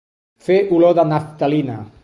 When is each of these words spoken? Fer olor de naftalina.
Fer 0.47 0.57
olor 0.77 0.97
de 1.01 1.05
naftalina. 1.11 1.81